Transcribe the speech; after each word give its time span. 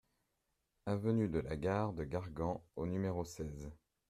Avenue 0.87 1.27
de 1.29 1.37
la 1.37 1.55
Gare 1.55 1.93
de 1.93 2.03
Gargan 2.05 2.63
au 2.75 2.87
numéro 2.87 3.23
seize 3.23 3.69